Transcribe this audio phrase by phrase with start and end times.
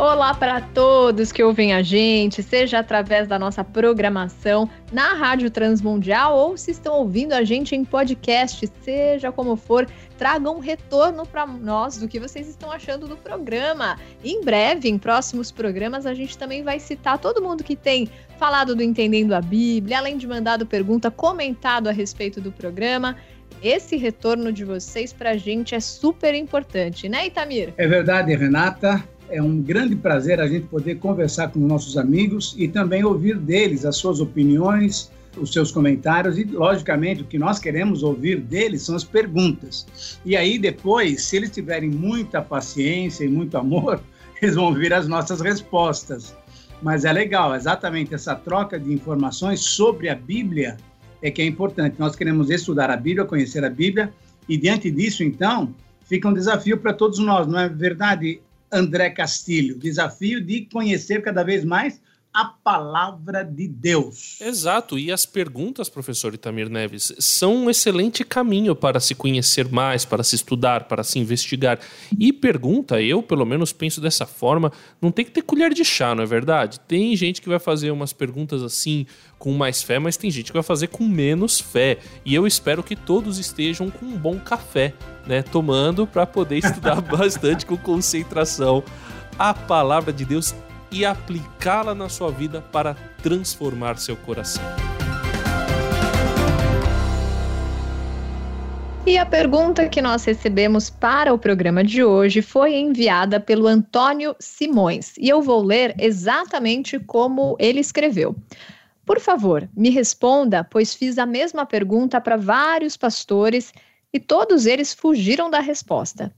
[0.00, 6.38] Olá para todos que ouvem a gente, seja através da nossa programação na Rádio Transmundial
[6.38, 11.44] ou se estão ouvindo a gente em podcast, seja como for, tragam um retorno para
[11.48, 13.98] nós do que vocês estão achando do programa.
[14.22, 18.08] Em breve, em próximos programas, a gente também vai citar todo mundo que tem
[18.38, 23.16] falado do Entendendo a Bíblia, além de mandado pergunta, comentado a respeito do programa.
[23.60, 27.74] Esse retorno de vocês para a gente é super importante, né, Itamir?
[27.76, 29.02] É verdade, Renata.
[29.30, 33.84] É um grande prazer a gente poder conversar com nossos amigos e também ouvir deles
[33.84, 38.96] as suas opiniões, os seus comentários e, logicamente, o que nós queremos ouvir deles são
[38.96, 40.18] as perguntas.
[40.24, 44.00] E aí, depois, se eles tiverem muita paciência e muito amor,
[44.40, 46.34] eles vão ouvir as nossas respostas.
[46.80, 50.76] Mas é legal, exatamente essa troca de informações sobre a Bíblia
[51.20, 51.96] é que é importante.
[51.98, 54.12] Nós queremos estudar a Bíblia, conhecer a Bíblia,
[54.48, 59.78] e diante disso, então, fica um desafio para todos nós, não é verdade, André Castilho?
[59.78, 62.00] Desafio de conhecer cada vez mais
[62.32, 64.40] a palavra de Deus.
[64.40, 70.04] Exato, e as perguntas, professor Itamir Neves, são um excelente caminho para se conhecer mais,
[70.04, 71.80] para se estudar, para se investigar.
[72.18, 76.14] E pergunta, eu pelo menos penso dessa forma, não tem que ter colher de chá,
[76.14, 76.78] não é verdade?
[76.80, 79.06] Tem gente que vai fazer umas perguntas assim
[79.38, 81.98] com mais fé, mas tem gente que vai fazer com menos fé.
[82.24, 84.94] E eu espero que todos estejam com um bom café,
[85.26, 88.84] né, tomando para poder estudar bastante com concentração
[89.38, 90.52] a palavra de Deus
[90.90, 94.62] e aplicá-la na sua vida para transformar seu coração.
[99.08, 104.36] E a pergunta que nós recebemos para o programa de hoje foi enviada pelo Antônio
[104.38, 108.36] Simões e eu vou ler exatamente como ele escreveu.
[109.06, 113.72] Por favor, me responda, pois fiz a mesma pergunta para vários pastores
[114.12, 116.30] e todos eles fugiram da resposta.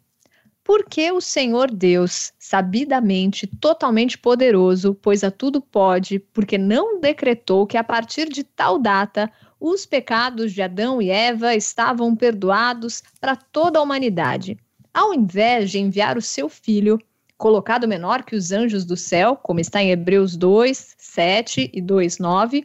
[0.71, 7.77] Porque o Senhor Deus, sabidamente, totalmente poderoso, pois a tudo pode, porque não decretou que
[7.77, 13.81] a partir de tal data os pecados de Adão e Eva estavam perdoados para toda
[13.81, 14.57] a humanidade,
[14.95, 17.01] ao invés de enviar o seu filho,
[17.37, 22.19] colocado menor que os anjos do céu, como está em Hebreus 2, 7 e 2,
[22.21, 22.65] 9,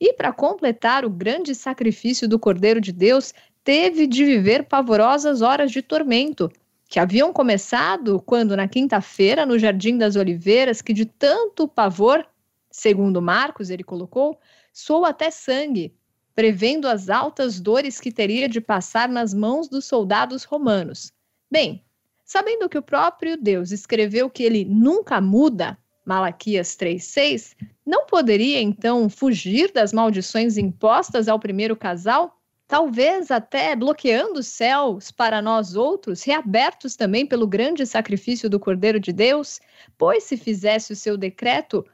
[0.00, 5.70] e para completar o grande sacrifício do Cordeiro de Deus, teve de viver pavorosas horas
[5.70, 6.50] de tormento,
[6.92, 12.22] que haviam começado quando, na quinta-feira, no Jardim das Oliveiras, que de tanto pavor,
[12.70, 14.38] segundo Marcos, ele colocou,
[14.74, 15.94] soou até sangue,
[16.34, 21.10] prevendo as altas dores que teria de passar nas mãos dos soldados romanos.
[21.50, 21.82] Bem,
[22.26, 29.08] sabendo que o próprio Deus escreveu que ele nunca muda, Malaquias 3,6, não poderia então
[29.08, 32.41] fugir das maldições impostas ao primeiro casal?
[32.72, 38.98] Talvez até bloqueando os céus para nós outros, reabertos também pelo grande sacrifício do Cordeiro
[38.98, 39.60] de Deus,
[39.98, 41.84] pois se fizesse o seu decreto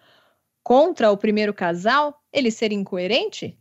[0.63, 3.59] contra o primeiro casal, ele seria incoerente?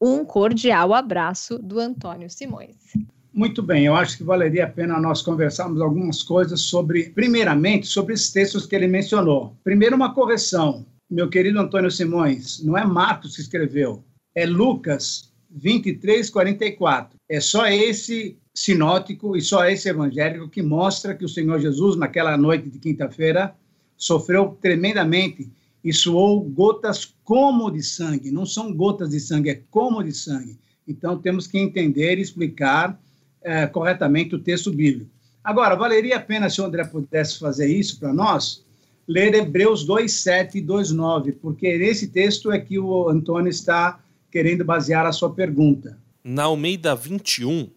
[0.00, 2.94] Um cordial abraço do Antônio Simões.
[3.30, 8.14] Muito bem, eu acho que valeria a pena nós conversarmos algumas coisas sobre, primeiramente, sobre
[8.14, 9.54] esses textos que ele mencionou.
[9.62, 10.86] Primeiro, uma correção.
[11.10, 14.02] Meu querido Antônio Simões, não é Marcos que escreveu,
[14.34, 17.18] é Lucas 23, 44.
[17.28, 22.36] É só esse sinótico e só esse evangélico que mostra que o Senhor Jesus, naquela
[22.36, 23.54] noite de quinta-feira,
[23.96, 25.50] sofreu tremendamente
[25.82, 28.30] e suou gotas como de sangue.
[28.30, 30.58] Não são gotas de sangue, é como de sangue.
[30.86, 33.00] Então temos que entender e explicar
[33.42, 35.10] é, corretamente o texto bíblico.
[35.42, 38.64] Agora, valeria a pena se o André pudesse fazer isso para nós,
[39.06, 44.00] ler Hebreus 2, 7 e 2, 9, porque nesse texto é que o Antônio está
[44.30, 45.98] querendo basear a sua pergunta.
[46.22, 47.70] Na Almeida 21,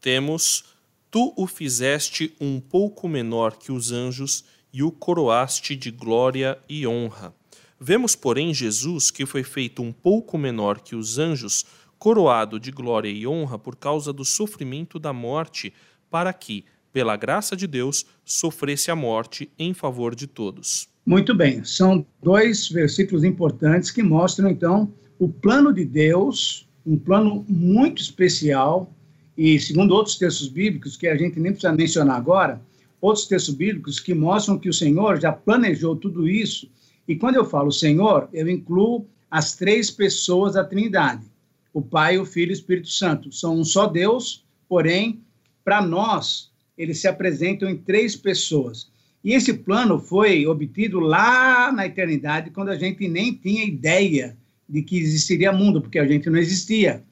[0.00, 0.64] temos:
[1.10, 6.86] Tu o fizeste um pouco menor que os anjos e o coroaste de glória e
[6.86, 7.34] honra.
[7.78, 11.66] Vemos, porém, Jesus, que foi feito um pouco menor que os anjos,
[11.98, 15.72] coroado de glória e honra por causa do sofrimento da morte,
[16.10, 20.88] para que, pela graça de Deus, sofresse a morte em favor de todos.
[21.04, 27.46] Muito bem, são dois versículos importantes que mostram, então, o plano de Deus, um plano
[27.48, 28.92] muito especial,
[29.38, 32.60] e segundo outros textos bíblicos, que a gente nem precisa mencionar agora,
[33.00, 36.68] outros textos bíblicos que mostram que o Senhor já planejou tudo isso.
[37.06, 41.24] E quando eu falo Senhor, eu incluo as três pessoas da Trindade:
[41.72, 43.30] o Pai, o Filho e o Espírito Santo.
[43.30, 45.20] São um só Deus, porém,
[45.64, 48.90] para nós, eles se apresentam em três pessoas.
[49.22, 54.36] E esse plano foi obtido lá na eternidade, quando a gente nem tinha ideia
[54.72, 57.04] de que existiria mundo, porque a gente não existia.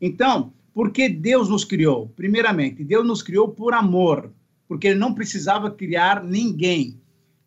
[0.00, 2.08] Então, por que Deus nos criou?
[2.14, 4.32] Primeiramente, Deus nos criou por amor,
[4.68, 7.00] porque ele não precisava criar ninguém.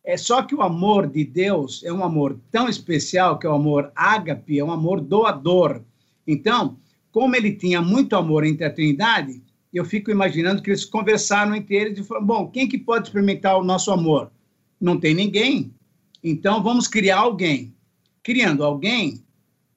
[0.04, 3.54] É só que o amor de Deus é um amor tão especial que é o
[3.54, 5.82] amor ágape, é um amor doador.
[6.28, 6.76] Então,
[7.10, 9.42] como ele tinha muito amor entre a Trindade,
[9.74, 13.58] eu fico imaginando que eles conversaram entre eles e falaram: bom, quem que pode experimentar
[13.58, 14.30] o nosso amor?
[14.82, 15.74] Não tem ninguém.
[16.22, 17.74] Então vamos criar alguém.
[18.22, 19.24] Criando alguém,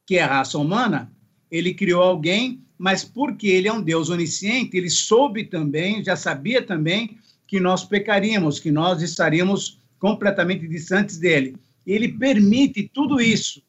[0.07, 1.11] que é a raça humana,
[1.51, 6.61] ele criou alguém, mas porque ele é um Deus onisciente, ele soube também, já sabia
[6.63, 11.57] também que nós pecaríamos, que nós estaríamos completamente distantes dele.
[11.87, 13.63] Ele permite tudo isso.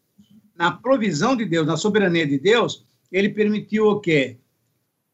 [0.55, 4.37] Na provisão de Deus, na soberania de Deus, ele permitiu o quê?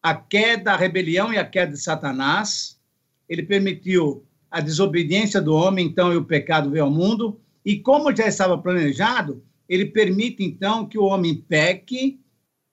[0.01, 2.79] A queda, a rebelião e a queda de Satanás.
[3.27, 7.39] Ele permitiu a desobediência do homem, então, e o pecado veio ao mundo.
[7.65, 12.19] E como já estava planejado, ele permite, então, que o homem peque,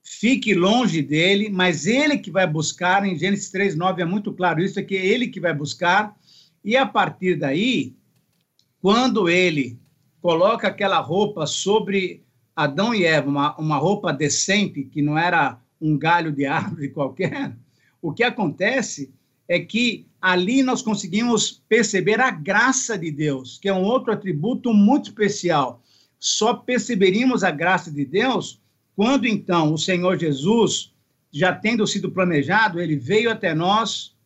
[0.03, 4.61] fique longe dele, mas ele que vai buscar, em Gênesis 3, 9 é muito claro
[4.61, 6.17] isso, é que é ele que vai buscar,
[6.65, 7.95] e a partir daí,
[8.83, 9.79] quando ele
[10.21, 12.25] coloca aquela roupa sobre
[12.56, 17.56] Adão e Eva, uma, uma roupa decente, que não era um galho de árvore qualquer,
[18.03, 19.15] o que acontece
[19.47, 24.75] é que ali nós conseguimos perceber a graça de Deus, que é um outro atributo
[24.75, 25.81] muito especial.
[26.19, 28.61] Só perceberíamos a graça de Deus
[28.99, 30.93] quando então o Senhor Jesus,
[31.31, 34.17] já tendo sido planejado, ele veio até nós,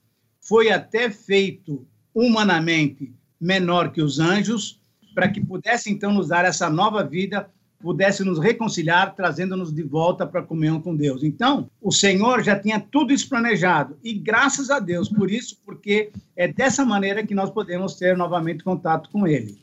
[0.40, 4.80] foi até feito humanamente menor que os anjos,
[5.14, 7.50] para que pudesse então nos dar essa nova vida,
[7.80, 11.22] pudesse nos reconciliar, trazendo-nos de volta para a comunhão com Deus.
[11.22, 16.12] Então, o Senhor já tinha tudo isso planejado, e graças a Deus por isso, porque
[16.34, 19.60] é dessa maneira que nós podemos ter novamente contato com Ele.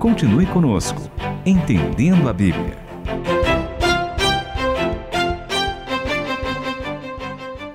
[0.00, 0.98] Continue conosco,
[1.44, 2.78] entendendo a Bíblia.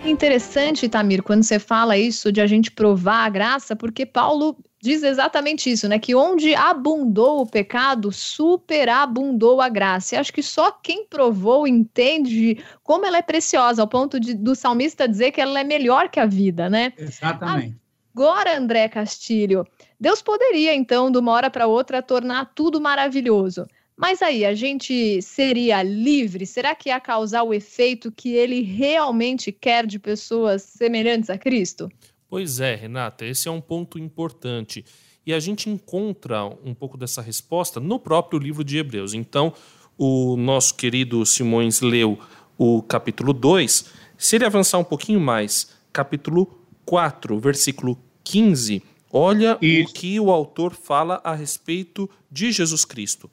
[0.04, 5.04] Interessante, Tamir, quando você fala isso de a gente provar a graça, porque Paulo diz
[5.04, 6.00] exatamente isso, né?
[6.00, 10.16] Que onde abundou o pecado, superabundou a graça.
[10.16, 14.56] E acho que só quem provou entende como ela é preciosa, ao ponto de, do
[14.56, 16.92] salmista dizer que ela é melhor que a vida, né?
[16.98, 17.78] Exatamente.
[18.16, 19.68] Agora, André Castilho,
[20.00, 23.66] Deus poderia, então, de uma hora para outra, tornar tudo maravilhoso.
[23.98, 26.46] Mas aí, a gente seria livre?
[26.46, 31.90] Será que ia causar o efeito que ele realmente quer de pessoas semelhantes a Cristo?
[32.28, 34.84] Pois é, Renata, esse é um ponto importante.
[35.26, 39.14] E a gente encontra um pouco dessa resposta no próprio livro de Hebreus.
[39.14, 39.54] Então,
[39.98, 42.20] o nosso querido Simões leu
[42.58, 43.86] o capítulo 2.
[44.18, 48.84] Se ele avançar um pouquinho mais, capítulo 4, versículo 15,
[49.18, 49.90] olha Isso.
[49.90, 53.30] o que o autor fala a respeito de Jesus Cristo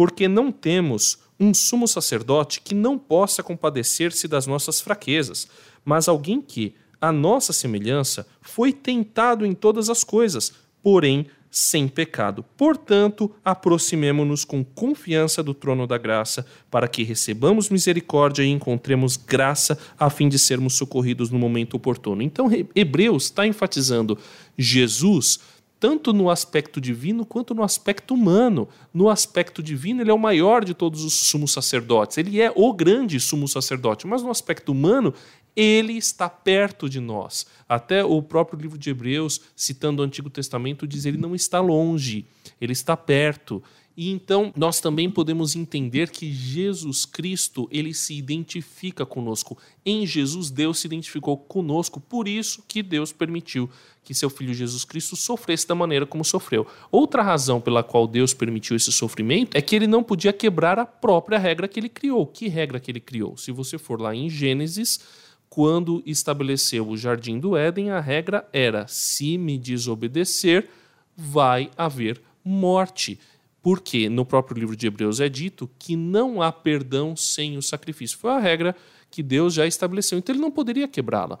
[0.00, 5.46] porque não temos um sumo sacerdote que não possa compadecer-se das nossas fraquezas,
[5.84, 12.44] mas alguém que, à nossa semelhança, foi tentado em todas as coisas, porém sem pecado.
[12.56, 19.76] Portanto, aproximemo-nos com confiança do trono da graça, para que recebamos misericórdia e encontremos graça
[19.98, 22.22] a fim de sermos socorridos no momento oportuno.
[22.22, 24.16] Então, Hebreus está enfatizando
[24.56, 25.40] Jesus
[25.80, 28.68] tanto no aspecto divino quanto no aspecto humano.
[28.92, 32.72] No aspecto divino, ele é o maior de todos os sumos sacerdotes, ele é o
[32.74, 35.14] grande sumo sacerdote, mas no aspecto humano,
[35.56, 37.46] ele está perto de nós.
[37.68, 42.26] Até o próprio livro de Hebreus, citando o Antigo Testamento, diz ele não está longe,
[42.60, 43.62] ele está perto.
[43.96, 49.58] E então nós também podemos entender que Jesus Cristo, ele se identifica conosco.
[49.84, 53.68] Em Jesus Deus se identificou conosco, por isso que Deus permitiu
[54.02, 56.66] que seu filho Jesus Cristo sofresse da maneira como sofreu.
[56.90, 60.86] Outra razão pela qual Deus permitiu esse sofrimento é que ele não podia quebrar a
[60.86, 62.26] própria regra que ele criou.
[62.26, 63.36] Que regra que ele criou?
[63.36, 65.00] Se você for lá em Gênesis,
[65.48, 70.68] quando estabeleceu o jardim do Éden, a regra era: se me desobedecer,
[71.16, 73.18] vai haver morte.
[73.62, 78.18] Porque no próprio livro de Hebreus é dito que não há perdão sem o sacrifício.
[78.18, 78.74] Foi a regra
[79.10, 81.38] que Deus já estabeleceu, então ele não poderia quebrá-la.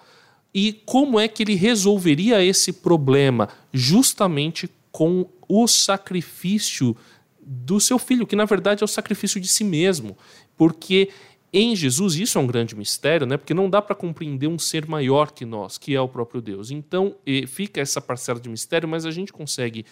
[0.52, 3.48] E como é que ele resolveria esse problema?
[3.72, 6.96] Justamente com o sacrifício
[7.40, 10.18] do seu filho, que na verdade é o sacrifício de si mesmo.
[10.56, 11.10] Porque
[11.52, 13.36] em Jesus, isso é um grande mistério, né?
[13.36, 16.70] porque não dá para compreender um ser maior que nós, que é o próprio Deus.
[16.70, 17.16] Então
[17.48, 19.84] fica essa parcela de mistério, mas a gente consegue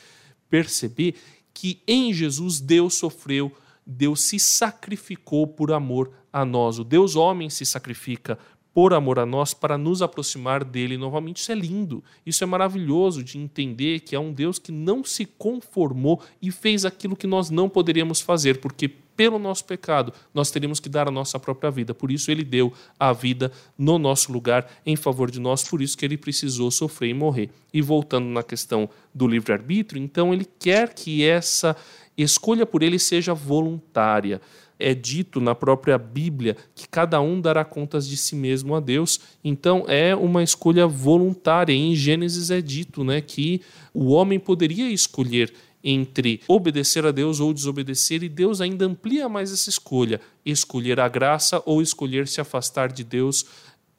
[0.49, 1.17] perceber
[1.53, 3.53] que em Jesus Deus sofreu,
[3.87, 6.79] Deus se sacrificou por amor a nós.
[6.79, 8.39] O Deus homem se sacrifica
[8.75, 11.39] por amor a nós para nos aproximar dele novamente.
[11.39, 15.25] Isso é lindo, isso é maravilhoso de entender que é um Deus que não se
[15.25, 20.79] conformou e fez aquilo que nós não poderíamos fazer, porque pelo nosso pecado, nós teríamos
[20.79, 21.93] que dar a nossa própria vida.
[21.93, 25.99] Por isso, ele deu a vida no nosso lugar, em favor de nós, por isso
[25.99, 27.51] que ele precisou sofrer e morrer.
[27.75, 31.77] E voltando na questão do livre-arbítrio, então, ele quer que essa
[32.17, 34.41] escolha por ele seja voluntária
[34.79, 39.19] é dito na própria Bíblia que cada um dará contas de si mesmo a Deus.
[39.43, 41.73] Então é uma escolha voluntária.
[41.73, 43.61] Em Gênesis é dito, né, que
[43.93, 49.53] o homem poderia escolher entre obedecer a Deus ou desobedecer, e Deus ainda amplia mais
[49.53, 53.45] essa escolha: escolher a graça ou escolher se afastar de Deus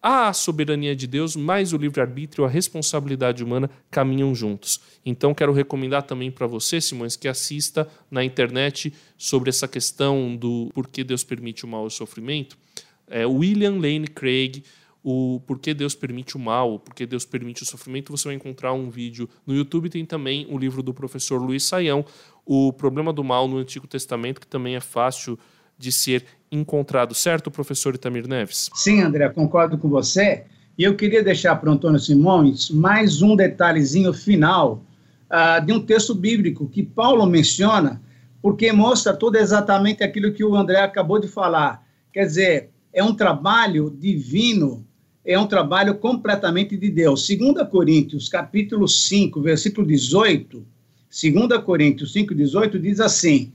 [0.02, 4.80] a soberania de Deus, mais o livre-arbítrio, a responsabilidade humana caminham juntos.
[5.06, 10.70] Então, quero recomendar também para você, Simões, que assista na internet sobre essa questão do
[10.74, 12.58] porquê Deus permite o mal e o sofrimento.
[13.10, 14.64] É, William Lane Craig,
[15.04, 18.90] o porquê Deus permite o mal, porquê Deus permite o sofrimento, você vai encontrar um
[18.90, 19.90] vídeo no YouTube.
[19.90, 22.06] Tem também o livro do professor Luiz Saião,
[22.46, 25.40] O Problema do Mal no Antigo Testamento, que também é fácil
[25.78, 28.70] de ser encontrado, certo, professor Itamir Neves?
[28.74, 30.44] Sim, André, concordo com você.
[30.78, 34.84] E eu queria deixar para o Antônio Simões mais um detalhezinho final
[35.30, 38.02] uh, de um texto bíblico que Paulo menciona,
[38.42, 41.86] porque mostra tudo exatamente aquilo que o André acabou de falar.
[42.12, 44.86] Quer dizer, é um trabalho divino,
[45.26, 47.28] é um trabalho completamente de Deus.
[47.28, 50.66] 2 Coríntios, capítulo 5, versículo 18,
[51.10, 53.52] 2 Coríntios 5, 18, diz assim: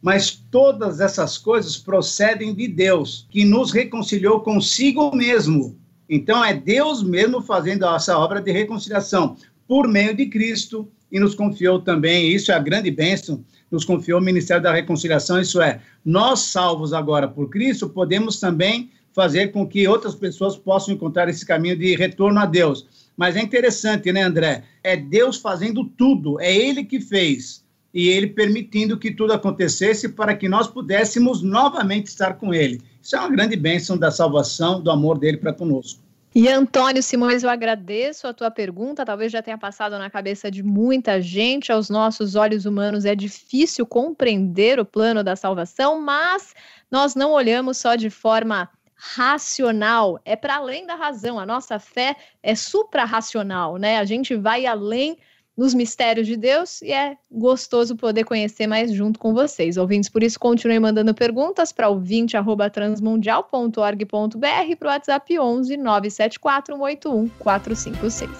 [0.00, 5.76] mas todas essas coisas procedem de Deus, que nos reconciliou consigo mesmo.
[6.08, 11.34] Então é Deus mesmo fazendo essa obra de reconciliação por meio de Cristo e nos
[11.34, 15.80] confiou também, isso é a grande bênção, nos confiou o ministério da reconciliação, isso é,
[16.04, 21.44] nós salvos agora por Cristo, podemos também fazer com que outras pessoas possam encontrar esse
[21.44, 23.10] caminho de retorno a Deus.
[23.16, 24.64] Mas é interessante, né, André?
[24.82, 30.34] É Deus fazendo tudo, é Ele que fez e ele permitindo que tudo acontecesse para
[30.34, 32.80] que nós pudéssemos novamente estar com ele.
[33.02, 36.00] Isso é uma grande bênção da salvação, do amor dele para conosco.
[36.34, 40.62] E Antônio Simões, eu agradeço a tua pergunta, talvez já tenha passado na cabeça de
[40.62, 46.54] muita gente, aos nossos olhos humanos é difícil compreender o plano da salvação, mas
[46.90, 52.16] nós não olhamos só de forma racional, é para além da razão, a nossa fé
[52.42, 53.98] é suprarracional, né?
[53.98, 55.16] A gente vai além
[55.56, 59.76] nos mistérios de Deus e é gostoso poder conhecer mais junto com vocês.
[59.76, 68.30] Ouvintes, por isso continue mandando perguntas para ouvinte@transmundial.org.br para o WhatsApp 11 974 181 456.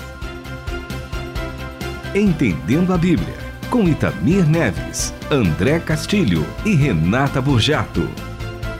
[2.14, 3.34] Entendendo a Bíblia,
[3.68, 8.08] com Itamir Neves, André Castilho e Renata Burjato.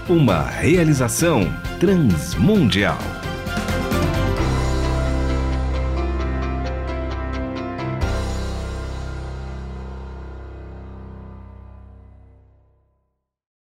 [0.08, 1.42] Uma realização
[1.78, 3.27] transmundial.